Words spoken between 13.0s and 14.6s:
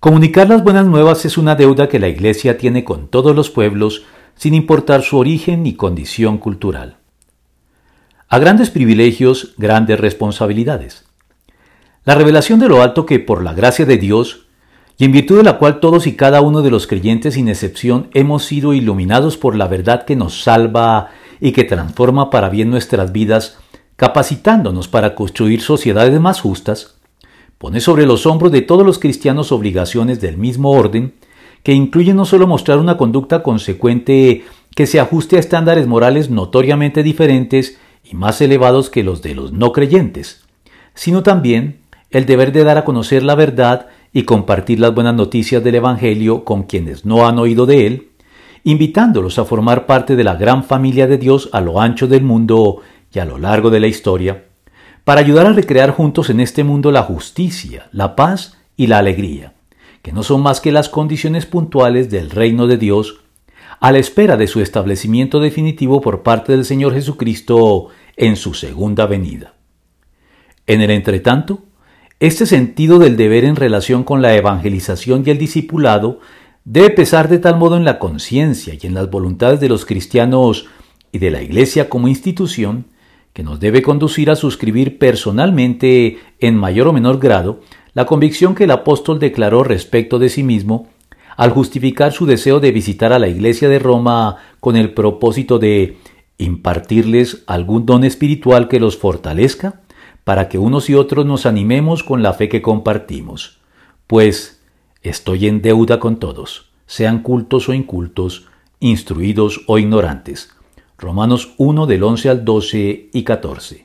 que por la gracia de Dios,